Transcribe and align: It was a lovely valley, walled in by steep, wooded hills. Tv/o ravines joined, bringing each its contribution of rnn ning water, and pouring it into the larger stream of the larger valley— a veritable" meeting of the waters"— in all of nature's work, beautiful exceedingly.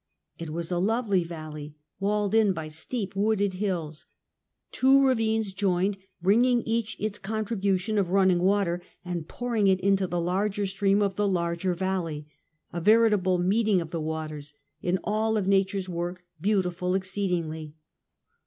It 0.39 0.49
was 0.49 0.71
a 0.71 0.79
lovely 0.79 1.23
valley, 1.23 1.75
walled 1.99 2.33
in 2.33 2.53
by 2.53 2.69
steep, 2.69 3.15
wooded 3.15 3.53
hills. 3.53 4.07
Tv/o 4.73 4.99
ravines 5.01 5.53
joined, 5.53 5.99
bringing 6.23 6.63
each 6.63 6.97
its 6.99 7.19
contribution 7.19 7.99
of 7.99 8.07
rnn 8.07 8.29
ning 8.29 8.39
water, 8.41 8.81
and 9.05 9.27
pouring 9.27 9.67
it 9.67 9.79
into 9.79 10.07
the 10.07 10.19
larger 10.19 10.65
stream 10.65 11.03
of 11.03 11.17
the 11.17 11.27
larger 11.27 11.75
valley— 11.75 12.25
a 12.73 12.81
veritable" 12.81 13.37
meeting 13.53 13.79
of 13.79 13.91
the 13.91 14.01
waters"— 14.01 14.55
in 14.81 14.97
all 15.03 15.37
of 15.37 15.47
nature's 15.47 15.87
work, 15.87 16.23
beautiful 16.41 16.95
exceedingly. 16.95 17.75